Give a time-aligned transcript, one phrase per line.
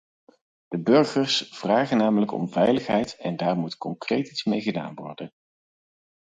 [0.67, 5.33] De burgers vragen namelijk om veiligheid en daar moet concreet iets mee gedaan worden.